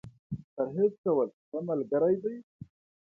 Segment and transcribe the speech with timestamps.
[0.55, 2.35] پرهېز کول، ښه ملګری دی.